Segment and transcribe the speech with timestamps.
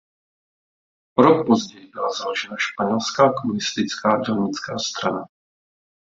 [1.17, 5.25] O rok později byla založena "Španělská komunistická dělnická strana".